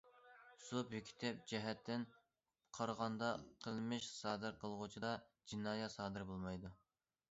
سۇبيېكتىپ 0.67 1.43
جەھەتتىن 1.51 2.07
قارىغاندا، 2.79 3.31
قىلمىش 3.67 4.11
سادىر 4.17 4.61
قىلغۇچىدا 4.65 5.17
جىنايەت 5.53 5.99
سادىر 6.01 6.31
بولمايدۇ. 6.33 6.79